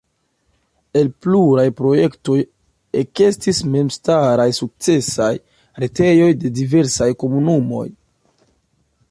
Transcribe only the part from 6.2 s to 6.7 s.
de